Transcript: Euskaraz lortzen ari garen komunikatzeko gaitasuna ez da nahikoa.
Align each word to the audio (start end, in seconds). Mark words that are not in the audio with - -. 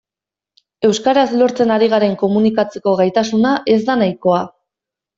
Euskaraz 0.89 1.25
lortzen 1.41 1.75
ari 1.77 1.91
garen 1.93 2.17
komunikatzeko 2.23 2.97
gaitasuna 3.05 3.55
ez 3.79 3.81
da 3.91 4.03
nahikoa. 4.05 4.45